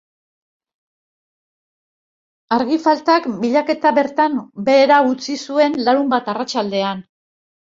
[2.57, 7.07] Argi faltak bilaketa bertan behera utzi zuen larunbat arratsaldean.